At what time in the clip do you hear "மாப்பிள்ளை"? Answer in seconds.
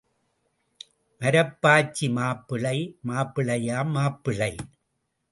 2.15-2.77, 3.97-4.51